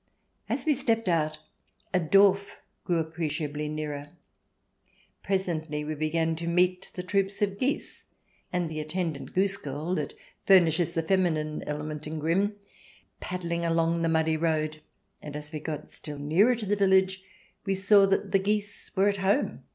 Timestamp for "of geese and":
7.43-8.67